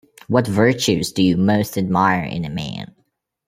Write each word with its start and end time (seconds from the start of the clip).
What 0.27 0.47
virtues 0.47 1.11
do 1.11 1.21
you 1.21 1.37
most 1.37 1.77
admire 1.77 2.23
in 2.23 2.43
a 2.43 2.49
man? 2.49 2.95